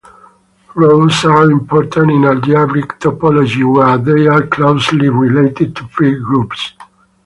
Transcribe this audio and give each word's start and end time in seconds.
Roses 0.73 1.25
are 1.25 1.51
important 1.51 2.09
in 2.09 2.25
algebraic 2.25 2.99
topology, 2.99 3.61
where 3.71 3.99
they 3.99 4.25
are 4.25 4.47
closely 4.47 5.09
related 5.09 5.75
to 5.75 5.87
free 5.89 6.17
groups. 6.19 6.73